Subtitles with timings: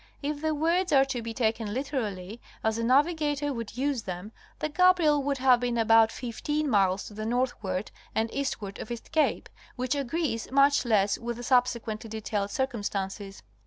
[0.23, 4.67] If the words are to be taken literally, as a navigator would use them, the
[4.67, 9.47] Gabriel would have been about fifteen miles to the northward and eastward of East Cape,
[9.75, 13.43] which agrees much less with the subsequently detailed circumstances.